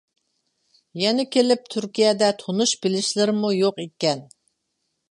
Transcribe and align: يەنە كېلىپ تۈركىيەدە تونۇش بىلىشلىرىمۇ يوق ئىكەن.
يەنە 1.01 1.25
كېلىپ 1.35 1.69
تۈركىيەدە 1.75 2.31
تونۇش 2.41 2.75
بىلىشلىرىمۇ 2.87 3.57
يوق 3.59 3.83
ئىكەن. 3.87 4.27